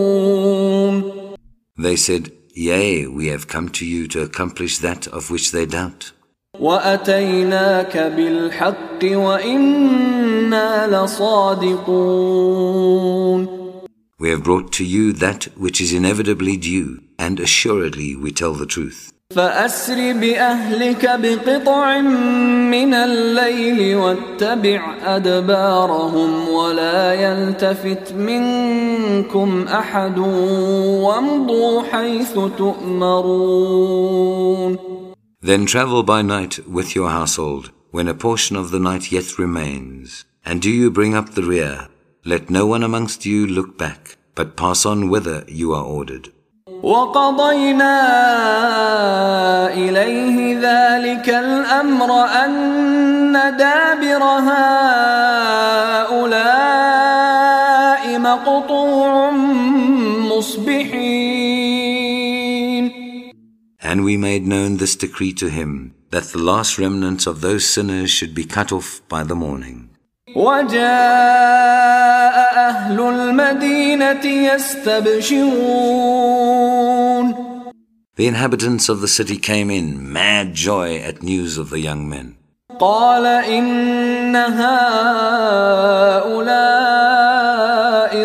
They 1.78 1.96
said, 1.96 2.32
Yea, 2.54 3.08
we 3.08 3.28
have 3.28 3.48
come 3.48 3.70
to 3.70 3.86
you 3.86 4.08
to 4.10 4.22
accomplish 4.22 4.78
that 4.80 5.08
of 5.08 5.32
which 5.32 5.52
they 5.52 5.66
doubt. 5.66 6.12
وأتيناك 6.60 7.98
بالحق 7.98 9.04
وإنا 9.04 10.88
لصادقون 10.88 12.02
We 14.20 14.30
have 14.30 14.44
brought 14.44 14.72
to 14.74 14.84
you 14.86 15.14
that 15.14 15.46
which 15.58 15.82
is 15.82 15.92
inevitably 15.94 16.56
due, 16.56 17.02
and 17.18 17.40
assuredly 17.40 18.16
we 18.16 18.32
tell 18.32 18.54
the 18.54 18.68
truth. 18.68 19.12
فأسر 19.36 20.14
بأهلك 20.14 21.20
بقطع 21.20 22.02
من 22.72 22.94
الليل 22.94 23.96
واتبع 23.96 24.96
أدبارهم 25.16 26.50
ولا 26.50 27.14
يلتفت 27.14 28.14
منكم 28.14 29.66
أحد 29.68 30.18
وامضوا 30.18 31.84
حيث 31.84 32.34
تؤمرون 32.58 33.92
Then 35.44 35.66
travel 35.66 36.04
by 36.04 36.22
night 36.22 36.60
with 36.68 36.96
your 36.96 37.10
household, 37.10 37.72
when 37.90 38.08
a 38.08 38.14
portion 38.14 38.56
of 38.56 38.70
the 38.70 38.80
night 38.80 39.12
yet 39.12 39.40
remains. 39.40 40.24
And 40.46 40.62
do 40.62 40.70
you 40.70 40.92
bring 40.92 41.16
up 41.16 41.34
the 41.34 41.42
rear? 41.42 41.88
Let 42.24 42.52
no 42.52 42.68
one 42.68 42.84
amongst 42.84 43.26
you 43.26 43.48
look 43.48 43.76
back, 43.76 44.18
but 44.36 44.56
pass 44.56 44.86
on 44.86 45.10
whither 45.10 45.44
you 45.48 45.74
are 45.74 45.84
ordered. 45.84 46.30
وقضينا 46.83 47.97
إليه 49.75 50.59
ذلك 50.61 51.29
الأمر 51.29 52.25
أن 52.25 53.33
دابر 53.33 54.23
هؤلاء 54.23 55.07
مقطوع 58.19 59.31
مصبحين 60.37 61.47
And 63.79 64.05
we 64.05 64.17
made 64.17 64.47
known 64.47 64.79
this 64.79 64.97
decree 64.97 65.33
to 65.35 65.49
him, 65.49 65.95
that 66.11 66.25
the 66.33 66.39
last 66.39 66.77
remnants 66.79 67.27
of 67.27 67.41
those 67.41 67.65
sinners 67.65 68.11
should 68.11 68.35
be 68.35 68.45
cut 68.45 68.73
off 68.73 69.01
by 69.09 69.23
the 69.23 69.37
morning. 69.37 69.96
وجاء 70.36 72.36
أهل 72.70 73.00
المدينة 73.00 74.26
يستبشرون 74.26 75.52
The 78.18 78.28
inhabitants 78.28 78.90
of 78.90 79.00
the 79.02 79.08
city 79.08 79.38
came 79.38 79.72
in 79.72 80.12
mad 80.14 80.54
joy 80.54 80.98
at 80.98 81.24
news 81.24 81.58
of 81.58 81.70
the 81.70 81.80
young 81.80 82.10
men. 82.10 82.36
قال 82.80 83.26
إن 83.26 84.36
هؤلاء 84.36 84.92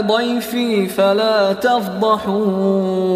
ضيفي 0.01 0.87
فلا 0.89 1.53
تفضحون 1.53 3.07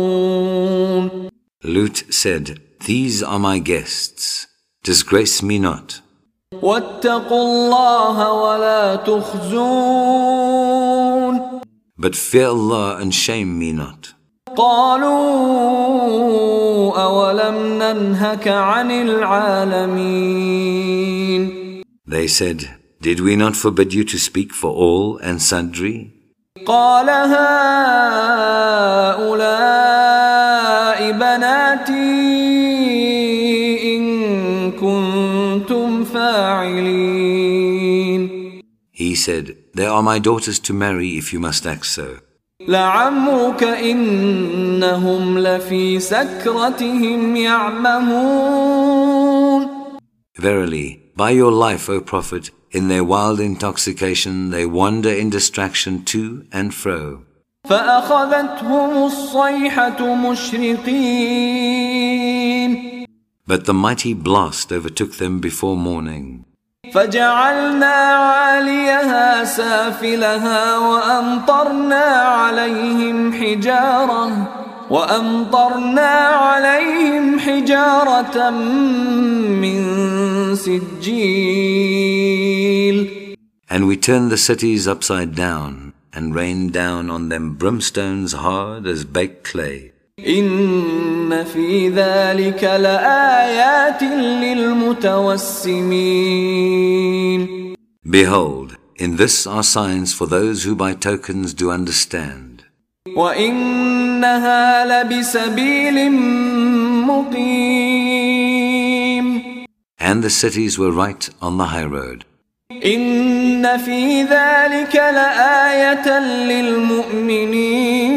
Lut 1.63 2.05
said, 2.11 2.61
These 2.87 3.23
are 3.23 3.39
my 3.39 3.59
guests. 3.59 4.47
Disgrace 4.83 5.43
me 5.43 5.59
not. 5.59 6.01
واتقوا 6.54 7.44
الله 7.44 8.32
ولا 8.32 8.96
تخزون 8.96 10.26
But 11.98 12.16
fear 12.16 12.48
Allah 12.48 12.98
and 13.02 13.14
shame 13.14 13.58
me 13.60 13.72
not. 13.72 14.14
قالوا 14.56 15.06
أولم 17.04 17.78
ننهك 17.80 18.48
عن 18.48 18.92
العالمين 18.92 20.26
They 22.08 22.28
said, 22.28 22.70
Did 23.02 23.20
we 23.20 23.36
not 23.36 23.56
forbid 23.56 23.94
you 23.94 24.04
to 24.06 24.18
speak 24.20 24.54
for 24.54 24.70
all 24.72 25.18
and 25.18 25.42
sundry? 25.42 26.12
قال 26.66 27.10
هؤلاء 29.76 31.12
بناتي 31.12 32.55
فاعلين 36.65 38.23
He 38.93 39.15
said, 39.15 39.47
They 39.75 39.87
are 39.87 40.03
my 40.03 40.19
daughters 40.19 40.59
to 40.67 40.73
marry 40.85 41.11
if 41.21 41.27
you 41.33 41.41
must 41.41 41.67
act 41.67 41.87
so. 41.87 42.09
لعمرك 42.69 43.63
إنهم 43.65 45.39
لفي 45.39 46.01
سكرتهم 46.01 47.37
يعمهون 47.37 49.01
Verily, 50.39 50.89
by 51.17 51.31
your 51.31 51.53
life, 51.53 51.89
O 51.89 52.01
Prophet, 52.01 52.51
In 52.73 52.87
their 52.89 53.05
wild 53.15 53.41
intoxication 53.41 54.51
they 54.51 54.65
wander 54.81 55.11
in 55.23 55.29
distraction 55.31 56.05
to 56.13 56.23
and 56.53 56.73
fro. 56.75 57.03
فأخذتهم 57.69 59.07
الصيحة 59.07 60.15
مشرقين 60.31 62.01
But 63.51 63.65
the 63.65 63.75
mighty 63.75 64.15
blast 64.15 64.71
overtook 64.73 65.13
them 65.17 65.41
before 65.41 65.77
morning. 65.77 66.45
فجعلنا 66.96 67.96
عاليها 68.32 69.44
سافلها 69.44 70.78
وأمطرنا 70.78 72.06
عليهم 72.40 73.34
حجارة 73.34 74.52
وأمطرنا 74.90 76.12
عليهم 76.48 77.40
حجارة 77.40 78.50
من 79.60 79.80
سجيل 80.56 81.66
And 83.70 83.88
we 83.88 83.98
turned 83.98 84.32
the 84.32 84.38
cities 84.38 84.88
upside 84.88 85.36
down 85.36 85.92
and 86.14 86.34
rained 86.34 86.72
down 86.72 87.10
on 87.10 87.28
them 87.28 87.58
brimstones 87.58 88.34
hard 88.34 88.88
as 88.88 89.04
baked 89.04 89.44
clay. 89.44 89.92
إن 90.27 91.45
في 91.45 91.89
ذلك 91.89 92.65
لآيات 92.65 94.03
للمتوسمين 96.81 97.75
Behold, 98.05 98.77
in 98.97 99.17
this 99.17 99.47
are 99.47 99.63
signs 99.63 100.13
for 100.13 100.27
those 100.27 100.65
who 100.65 100.75
by 100.75 100.93
tokens 100.95 101.55
do 101.55 101.71
understand. 101.71 102.65
وإنها 103.17 104.85
لبسبيل 104.85 106.13
مقيم 107.07 108.21
And 110.01 110.23
the 110.25 110.31
cities 110.31 110.79
were 110.79 110.91
right 110.93 111.29
on 111.41 111.57
the 111.59 111.67
high 111.67 111.85
road. 111.85 112.25
إن 112.85 113.79
في 113.79 114.23
ذلك 114.23 114.95
لآية 114.97 116.19
للمؤمنين 116.49 118.11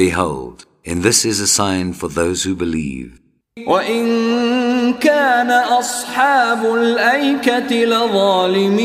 Behold, 0.00 0.66
in 0.84 1.00
this 1.00 1.24
is 1.24 1.40
a 1.40 1.46
sign 1.46 1.94
for 1.94 2.08
those 2.08 2.42
who 2.44 2.54
believe. 2.54 3.18
وإن 3.66 4.04
كان 5.00 5.50
أصحاب 5.50 6.74
الأيكة 6.74 7.84
لظالمين 7.84 8.76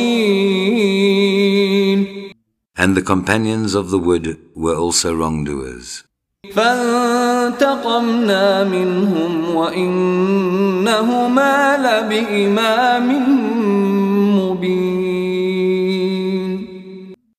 And 2.78 2.96
the 2.96 3.02
companions 3.02 3.76
of 3.76 3.90
the 3.92 4.00
wood 4.00 4.38
were 4.56 4.76
also 4.78 5.14
wrongdoers. 5.14 6.04
فانتقمنا 6.54 7.94
منهم 8.64 9.56
وإنهما 9.56 10.98
لبإمام 11.78 13.08
مبين 14.40 15.12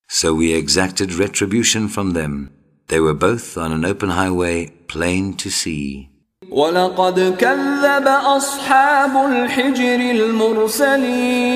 So 0.09 0.35
we 0.35 0.53
exacted 0.53 1.15
retribution 1.15 1.89
from 1.89 2.13
them. 2.13 2.51
They 2.89 3.01
were 3.01 3.15
both 3.15 3.57
on 3.57 3.73
an 3.73 3.85
open 3.85 4.11
highway, 4.11 4.73
plain 4.89 5.35
to 5.35 5.51
see. 5.51 6.09
ولقد 6.51 7.37
كذب 7.39 8.07
أصحاب 8.09 9.31
الحجر 9.31 10.01
المرسلين 10.11 11.53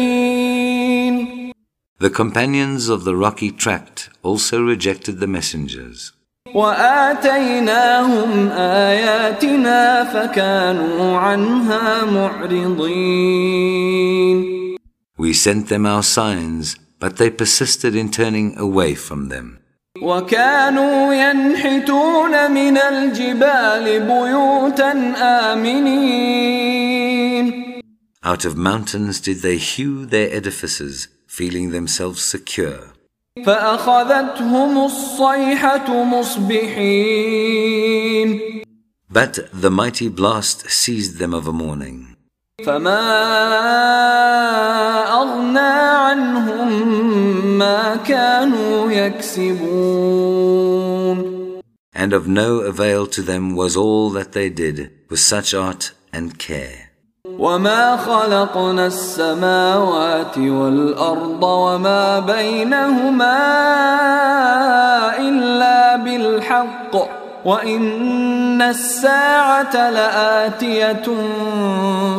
The 1.99 2.11
companions 2.11 2.89
of 2.89 3.05
the 3.05 3.17
rocky 3.17 3.51
tract 3.51 4.11
also 4.23 4.63
rejected 4.63 5.19
the 5.21 5.27
messengers. 5.27 6.13
وآتيناهم 6.55 8.49
آياتنا 8.49 10.05
فكانوا 10.05 11.17
عنها 11.19 12.05
معرضين 12.05 13.47
We 15.19 15.33
sent 15.33 15.69
them 15.69 15.87
our 15.87 16.03
signs, 16.03 16.77
but 17.01 17.17
they 17.17 17.31
persisted 17.31 17.95
in 17.97 18.11
turning 18.11 18.59
away 18.59 18.95
from 18.95 19.29
them. 19.29 19.59
وكانوا 20.03 21.15
ينحتون 21.15 22.51
من 22.51 22.79
الجبال 22.79 24.01
بيوتا 24.01 24.93
آمنين 25.53 27.07
Out 28.25 28.45
of 28.45 28.57
mountains 28.57 29.21
did 29.21 29.39
they 29.43 29.57
hew 29.57 30.05
their 30.05 30.29
edifices, 30.35 31.07
feeling 31.29 31.71
themselves 31.71 32.23
secure. 32.25 32.93
فأخذتهم 33.47 34.85
الصيحة 34.85 36.05
مصبحين 36.05 37.47
But 39.09 39.39
the 39.53 39.71
mighty 39.71 40.09
blast 40.09 40.69
seized 40.71 41.19
them 41.19 41.33
of 41.35 41.47
a 41.47 41.53
morning. 41.53 42.17
فما 42.65 42.97
أغنى 45.32 45.60
عنهم 46.06 46.68
ما 47.58 47.96
كانوا 47.96 48.92
يكسبون 48.92 50.62
And 51.94 52.14
of 52.14 52.28
no 52.28 52.62
avail 52.62 53.06
to 53.08 53.22
them 53.22 53.56
was 53.56 53.76
all 53.78 54.10
that 54.12 54.32
they 54.32 54.50
did 54.50 54.78
with 55.10 55.20
such 55.20 55.54
art 55.54 55.92
and 56.14 56.38
care. 56.40 56.92
وما 57.40 57.98
خلقنا 57.98 58.88
السماوات 58.88 60.38
والأرض 60.38 61.44
وما 61.44 62.20
بينهما 62.20 63.38
إلا 65.20 65.96
بالحق 65.96 67.21
وإن 67.46 68.62
الساعة 68.62 69.90
لآتية 69.90 71.04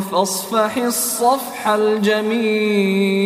فاصفح 0.01 0.77
الصفح 0.77 1.69
الجميل 1.69 3.23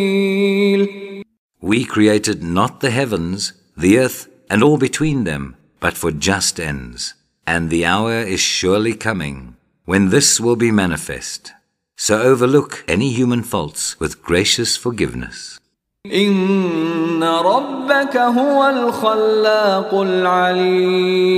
We 1.59 1.83
created 1.85 2.43
not 2.43 2.79
the 2.81 2.91
heavens, 2.91 3.53
the 3.75 3.97
earth, 3.97 4.27
and 4.49 4.63
all 4.63 4.77
between 4.77 5.23
them, 5.23 5.55
but 5.79 5.97
for 5.97 6.11
just 6.11 6.59
ends. 6.59 7.15
And 7.45 7.69
the 7.69 7.83
hour 7.85 8.19
is 8.19 8.39
surely 8.39 8.93
coming, 8.93 9.55
when 9.85 10.09
this 10.09 10.39
will 10.39 10.55
be 10.55 10.71
manifest. 10.71 11.53
So 11.95 12.21
overlook 12.21 12.83
any 12.87 13.11
human 13.11 13.41
faults 13.41 13.99
with 13.99 14.21
gracious 14.21 14.77
forgiveness. 14.77 15.59
إن 16.06 17.22
ربك 17.22 18.16
هو 18.16 18.68
الخلاق 18.70 19.94
العليم 19.94 21.32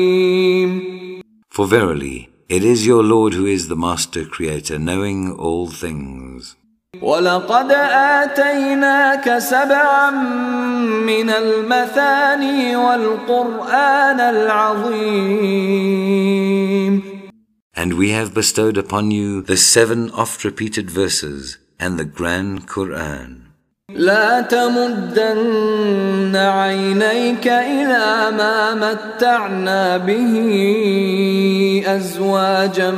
For 1.51 1.67
verily, 1.67 2.31
it 2.49 2.65
is 2.65 2.87
your 2.87 3.03
Lord 3.03 3.35
who 3.35 3.45
is 3.45 3.69
the 3.69 3.77
Master 3.77 4.25
Creator, 4.25 4.79
knowing 4.79 5.31
all 5.33 5.69
things. 5.69 6.57
ولقد 7.03 7.73
آتيناك 8.23 9.39
سبعا 9.39 10.11
من 11.07 11.31
المثاني 11.31 12.77
والقرآن 12.77 14.21
العظيم 14.21 15.55
And 17.77 17.99
we 17.99 18.11
have 18.11 18.33
bestowed 18.33 18.79
upon 18.79 19.11
you 19.11 19.43
the 19.43 19.59
seven 19.59 20.11
oft-repeated 20.11 20.91
verses 20.91 21.59
and 21.79 21.99
the 21.99 22.07
grand 22.07 22.67
Qur'an. 22.67 23.45
لا 23.96 24.42
تمدن 24.42 26.36
عينيك 26.36 27.48
إلى 27.48 28.32
ما 28.38 28.76
متعنا 28.76 29.98
به 29.98 30.34
أزواجا 31.88 32.92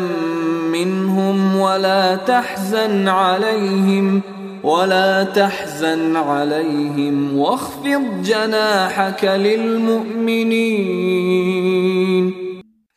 منهم 0.71 1.56
ولا 1.56 2.15
تحزن 2.15 3.08
عليهم 3.08 4.21
ولا 4.63 5.23
تحزن 5.23 6.15
عليهم 6.15 7.38
واخفض 7.38 8.21
جناحك 8.23 9.23
للمؤمنين 9.25 10.51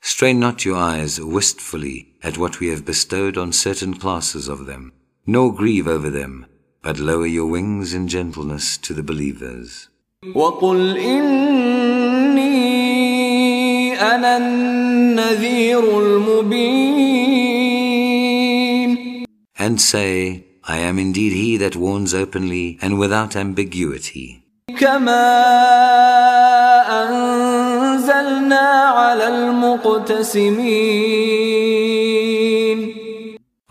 Strain 0.00 0.38
not 0.38 0.64
your 0.64 0.76
eyes 0.76 1.20
wistfully 1.20 2.09
at 2.22 2.37
what 2.38 2.61
we 2.61 2.68
have 2.68 2.85
bestowed 2.85 3.37
on 3.38 3.52
certain 3.52 3.94
classes 3.94 4.48
of 4.48 4.66
them, 4.66 4.92
nor 5.26 5.52
grieve 5.52 5.88
over 5.88 6.11
them, 6.11 6.46
but 6.84 6.98
lower 7.00 7.28
your 7.28 7.45
wings 7.48 7.93
in 7.93 8.08
gentleness 8.08 8.78
to 8.78 8.93
the 8.93 9.04
believers. 9.04 9.89
وقل 10.36 10.98
إني 10.98 12.50
أنا 14.02 14.38
النذير 14.38 15.80
المبين 18.00 19.26
And 19.58 19.80
say, 19.82 20.43
I 20.63 20.78
am 20.78 20.98
indeed 21.00 21.34
he 21.34 21.58
that 21.58 21.76
warns 21.76 22.13
openly 22.13 22.78
and 22.82 22.98
without 23.00 23.36
ambiguity. 23.36 24.41
كما 24.80 25.26
أنزلنا 27.04 28.60
على 28.95 29.28
المقتسمين 29.28 30.80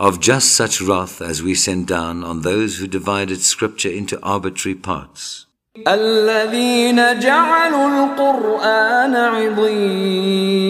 Of 0.02 0.20
just 0.20 0.52
such 0.52 0.80
wrath 0.80 1.20
as 1.20 1.42
we 1.42 1.54
sent 1.54 1.86
down 1.86 2.22
on 2.22 2.42
those 2.42 2.78
who 2.78 2.86
divided 2.86 3.40
scripture 3.40 3.90
into 3.90 4.20
arbitrary 4.22 4.76
parts. 4.76 5.46
الذين 5.86 7.20
جعلوا 7.20 7.88
القرآن 7.88 9.16
عضين 9.16 10.68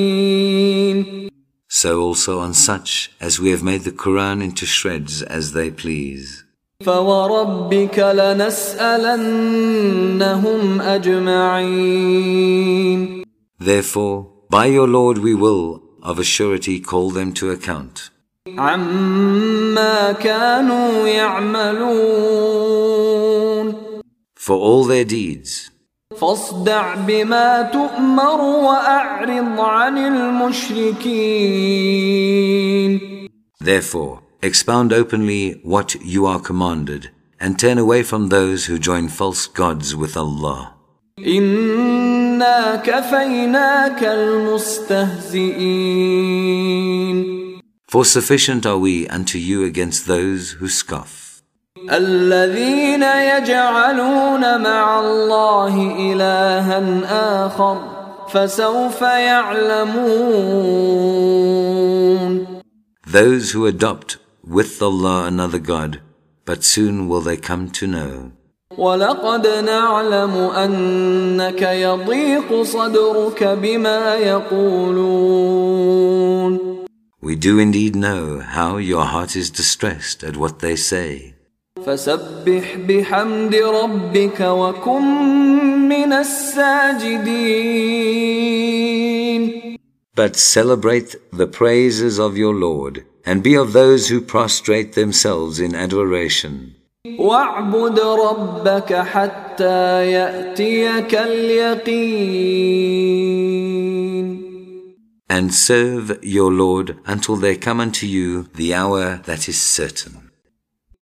So 1.70 2.00
also 2.00 2.40
on 2.40 2.54
such 2.54 3.11
as 3.20 3.38
we 3.38 3.50
have 3.50 3.62
made 3.62 3.83
the 3.83 3.92
Quran 3.92 4.42
into 4.42 4.64
shreds 4.66 5.22
as 5.22 5.52
they 5.52 5.70
please. 5.70 6.44
فوربك 6.85 7.98
لنسألنهم 7.98 9.20
أجمعين 10.81 12.38
Therefore, 13.61 14.26
by 14.50 14.66
your 14.66 14.88
Lord 14.88 15.18
we 15.18 15.35
will, 15.35 15.83
of 16.02 16.18
a 16.18 16.24
surety, 16.24 16.81
call 16.81 17.11
them 17.11 17.33
to 17.35 17.50
account. 17.50 18.11
عما 18.59 20.12
كانوا 20.12 21.09
يعملون 21.09 22.59
For 24.37 24.57
all 24.57 24.85
their 24.85 25.04
deeds. 25.04 25.70
فاصدع 26.20 26.94
بما 26.94 27.62
تؤمر 27.72 28.40
وأعرض 28.40 29.61
عن 29.61 29.98
المشركين 31.98 33.28
Therefore, 33.61 34.20
expound 34.42 34.92
openly 34.92 35.61
what 35.62 35.94
you 36.02 36.24
are 36.26 36.40
commanded, 36.40 37.11
and 37.38 37.59
turn 37.59 37.76
away 37.78 38.02
from 38.02 38.28
those 38.28 38.66
who 38.66 38.78
join 38.78 39.09
false 39.09 39.46
gods 39.46 39.94
with 39.94 40.16
Allah. 40.16 40.74
إنا 41.18 42.76
كفيناك 42.76 44.04
المستهزئين 45.88 47.32
For 47.92 48.04
sufficient 48.04 48.66
are 48.66 48.78
we 48.78 49.09
unto 49.09 49.38
you 49.38 49.64
against 49.64 50.07
those 50.07 50.52
who 50.59 50.68
scoff. 50.68 51.42
الذين 51.90 53.02
يجعلون 53.02 54.61
مع 54.62 55.00
الله 55.00 55.96
إلها 55.98 56.81
آخر 57.46 57.81
فسوف 58.28 59.02
يعلمون 59.02 60.28
Those 63.07 63.52
who 63.52 63.64
adopt 63.64 64.18
with 64.46 64.83
Allah 64.83 65.24
another 65.26 65.59
God, 65.59 66.00
but 66.44 66.62
soon 66.64 67.09
will 67.09 67.22
they 67.22 67.37
come 67.38 67.70
to 67.70 67.87
know. 67.87 68.33
ولقد 68.78 69.46
نعلم 69.46 70.31
أنك 70.37 71.62
يضيق 71.62 72.62
صدرك 72.62 73.44
بما 73.44 74.14
يقولون 74.14 75.59
We 77.22 77.35
do 77.37 77.59
indeed 77.59 77.96
know 77.96 78.40
how 78.40 78.76
your 78.76 79.04
heart 79.04 79.35
is 79.35 79.50
distressed 79.50 80.22
at 80.22 80.37
what 80.37 80.61
they 80.61 80.76
say. 80.76 81.35
فسبح 81.87 82.76
بحمد 82.88 83.54
ربك 83.54 84.40
وكن 84.40 85.02
من 85.88 86.12
الساجدين 86.12 87.38
But 90.14 90.37
celebrate 90.37 91.14
the 91.33 91.46
praises 91.46 92.18
of 92.18 92.37
your 92.37 92.54
Lord, 92.54 93.04
and 93.24 93.42
be 93.42 93.54
of 93.54 93.72
those 93.72 94.09
who 94.09 94.20
prostrate 94.20 94.94
themselves 94.94 95.61
in 95.61 95.74
adoration. 95.76 96.74
واعبد 97.18 98.00
ربك 98.00 98.94
حتى 98.94 100.11
يأتيك 100.12 101.14
اليقين 101.14 102.68
and 105.36 105.52
serve 105.52 106.24
your 106.24 106.52
Lord 106.52 107.00
until 107.08 107.38
there 107.38 107.56
come 107.56 107.80
unto 107.80 108.06
you 108.06 108.43
the 108.54 108.76
hour 108.76 109.15
that 109.26 109.50
is 109.50 109.60
certain. 109.60 110.22